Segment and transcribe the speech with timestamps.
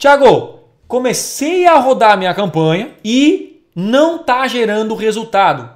[0.00, 5.68] Tiago, comecei a rodar minha campanha e não está gerando resultado.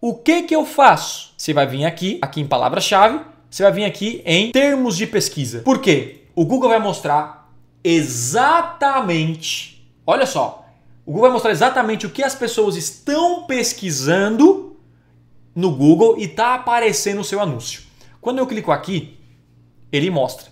[0.00, 1.34] O que que eu faço?
[1.36, 3.20] Você vai vir aqui, aqui em palavra-chave,
[3.50, 5.60] você vai vir aqui em termos de pesquisa.
[5.60, 6.22] Por quê?
[6.34, 7.52] O Google vai mostrar
[7.84, 10.64] exatamente, olha só,
[11.04, 14.74] o Google vai mostrar exatamente o que as pessoas estão pesquisando
[15.54, 17.82] no Google e está aparecendo o seu anúncio.
[18.22, 19.18] Quando eu clico aqui,
[19.92, 20.46] ele mostra.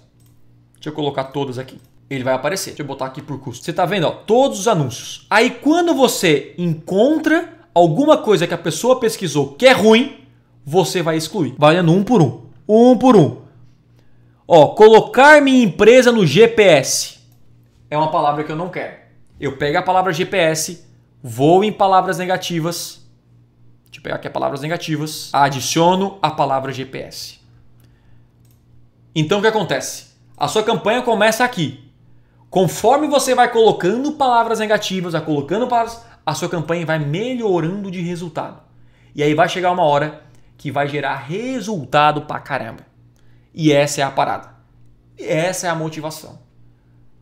[0.75, 1.81] Deixa eu colocar todas aqui.
[2.09, 2.71] Ele vai aparecer.
[2.71, 3.64] Deixa eu botar aqui por custo.
[3.64, 5.26] Você está vendo, ó, todos os anúncios.
[5.31, 10.26] Aí quando você encontra alguma coisa que a pessoa pesquisou que é ruim,
[10.64, 11.54] você vai excluir.
[11.59, 12.43] Vai olhando um por um.
[12.68, 13.43] Um por um.
[14.46, 17.18] Ó, colocar minha empresa no GPS.
[17.90, 18.96] É uma palavra que eu não quero.
[19.40, 20.84] Eu pego a palavra GPS,
[21.23, 23.04] vou em palavras negativas.
[23.84, 25.31] Deixa eu pegar aqui as palavras negativas.
[25.32, 27.40] Adiciono a palavra GPS.
[29.14, 30.07] Então o que acontece?
[30.36, 31.84] A sua campanha começa aqui.
[32.55, 38.01] Conforme você vai colocando palavras negativas, vai colocando palavras, a sua campanha vai melhorando de
[38.01, 38.62] resultado.
[39.12, 40.23] E aí vai chegar uma hora
[40.56, 42.87] que vai gerar resultado pra caramba.
[43.53, 44.55] E essa é a parada.
[45.19, 46.39] Essa é a motivação.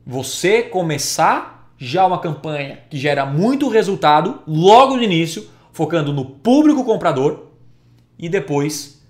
[0.07, 6.85] Você começar já uma campanha que gera muito resultado logo no início, focando no público
[6.85, 7.47] comprador
[8.19, 9.03] e depois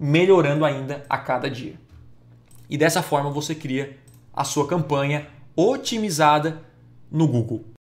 [0.00, 1.74] melhorando ainda a cada dia.
[2.66, 3.98] E dessa forma você cria
[4.32, 6.60] a sua campanha otimizada
[7.10, 7.75] no Google.